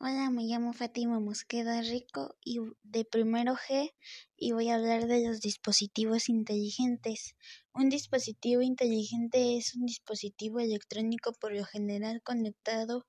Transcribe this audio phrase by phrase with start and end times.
[0.00, 3.92] Hola, me llamo Fátima Mosqueda Rico y de primero G
[4.36, 7.34] y voy a hablar de los dispositivos inteligentes.
[7.74, 13.08] Un dispositivo inteligente es un dispositivo electrónico por lo general conectado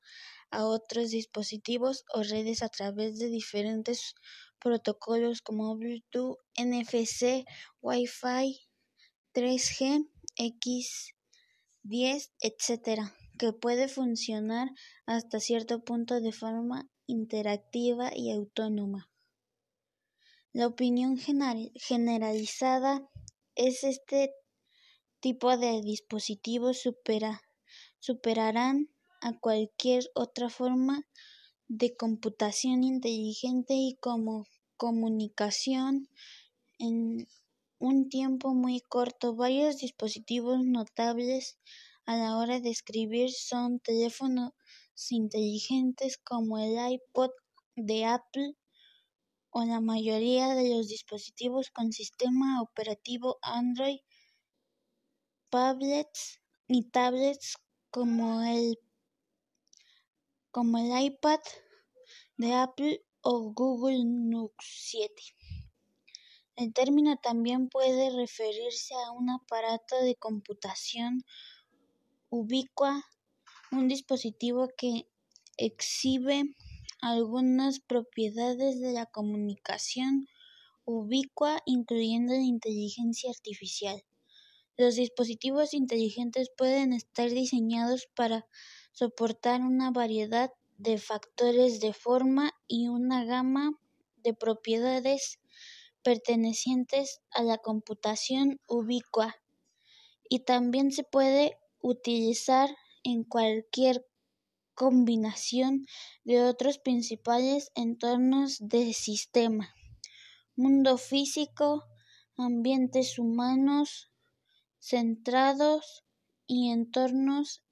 [0.50, 4.16] a otros dispositivos o redes a través de diferentes
[4.58, 7.46] protocolos como Bluetooth, NFC,
[7.82, 8.68] Wi-Fi,
[9.36, 10.10] 3G,
[10.40, 14.70] X10, etc que puede funcionar
[15.08, 19.10] hasta cierto punto de forma interactiva y autónoma.
[20.52, 23.10] La opinión generalizada
[23.56, 24.34] es este
[25.20, 26.84] tipo de dispositivos
[28.00, 28.90] superarán
[29.22, 31.08] a cualquier otra forma
[31.68, 34.46] de computación inteligente y como
[34.76, 36.10] comunicación
[36.80, 37.28] en
[37.80, 39.36] un tiempo muy corto.
[39.36, 41.60] Varios dispositivos notables
[42.10, 44.54] a la hora de escribir son teléfonos
[45.12, 47.30] inteligentes como el iPod
[47.76, 48.56] de Apple
[49.52, 54.00] o la mayoría de los dispositivos con sistema operativo Android,
[55.52, 57.58] tablets y tablets
[57.92, 58.80] como el
[60.50, 61.42] como el iPad
[62.38, 65.14] de Apple o Google Nux 7.
[66.56, 71.24] El término también puede referirse a un aparato de computación
[72.30, 73.04] ubicua,
[73.72, 75.08] un dispositivo que
[75.58, 76.56] exhibe
[77.02, 80.28] algunas propiedades de la comunicación
[80.86, 84.04] ubicua, incluyendo la inteligencia artificial.
[84.78, 88.46] Los dispositivos inteligentes pueden estar diseñados para
[88.92, 93.72] soportar una variedad de factores de forma y una gama
[94.18, 95.40] de propiedades
[96.04, 99.36] pertenecientes a la computación ubicua
[100.30, 102.70] y también se puede utilizar
[103.04, 104.06] en cualquier
[104.74, 105.86] combinación
[106.24, 109.76] de otros principales entornos de sistema,
[110.56, 111.84] mundo físico,
[112.38, 114.10] ambientes humanos
[114.80, 116.04] centrados
[116.48, 117.64] y entornos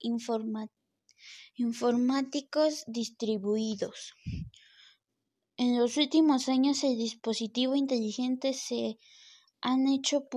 [1.56, 4.14] informáticos distribuidos.
[5.56, 9.00] En los últimos años el dispositivo inteligente se
[9.70, 10.30] han hecho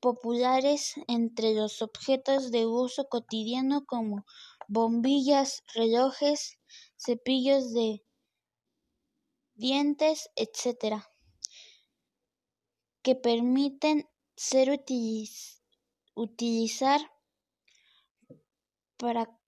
[0.00, 4.24] populares entre los objetos de uso cotidiano como
[4.66, 6.58] bombillas, relojes,
[6.96, 8.02] cepillos de
[9.52, 11.04] dientes, etc.,
[13.02, 14.70] que permiten ser
[16.14, 17.00] utilizar
[18.96, 19.38] para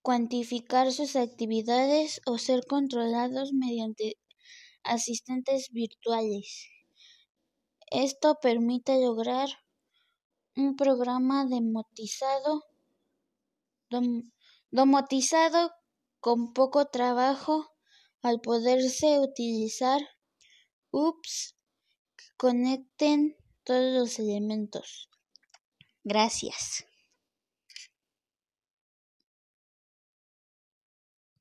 [0.00, 4.16] cuantificar sus actividades o ser controlados mediante
[4.84, 6.77] asistentes virtuales.
[7.90, 9.48] Esto permite lograr
[10.56, 11.46] un programa
[14.70, 15.72] domotizado
[16.20, 17.70] con poco trabajo
[18.22, 20.00] al poderse utilizar
[20.90, 21.56] hubs
[22.16, 25.08] que conecten todos los elementos.
[26.04, 26.84] Gracias.